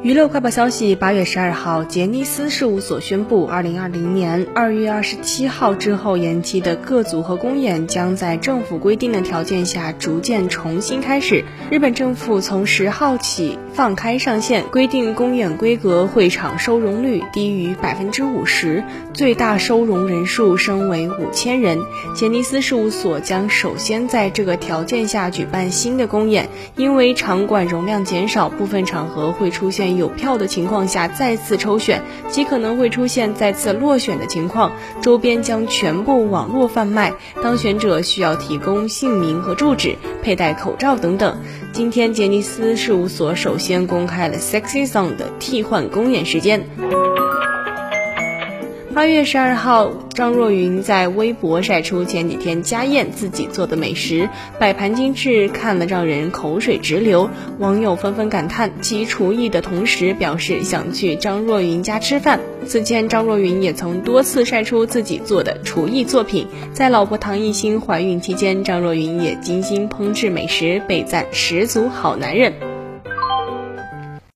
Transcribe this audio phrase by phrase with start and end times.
[0.00, 11.44] 娱乐快报消息：八月十二号，杰尼斯事务所宣布，二零二零年二月二十七号之后延期的各组合公演将在政府规定的条件下逐渐重新开始。
[11.68, 21.76] 日本政府从十号起放开上限，规定公演规格会场收容率低于百分之五十，最大收容人数升为五千人。
[22.14, 29.98] 杰尼斯事务所将首先在这个条件下举办新的公演，因为场馆容量减少，部分场合会出出现。
[29.98, 34.72] 有票的情况下再次抽选，极可能会出现再次落选的情况。
[35.02, 41.38] 周边将全部网络贩卖，当选者需要提供姓名和住址、佩戴口罩等等。
[41.70, 46.66] 今天，杰尼斯事务所首先公开了《Sexy Song》的替换公演时间。
[48.98, 57.30] 八月十二号，张若昀在微博晒出前几天家宴自己做的美食，摆盘精致，看了让人口水直流。
[57.60, 62.40] 网友纷纷感叹其厨艺的同时，表示想去张若昀家吃饭。
[62.66, 66.48] 此前，张若昀也曾多次晒出自己做的厨艺作品。
[66.72, 72.52] 在老婆唐艺昕怀孕期间，张若昀也精心烹制美食，被赞十足好男人。